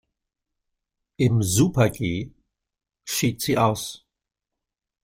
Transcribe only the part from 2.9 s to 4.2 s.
schied sie aus.